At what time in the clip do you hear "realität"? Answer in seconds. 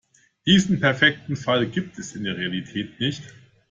2.35-2.99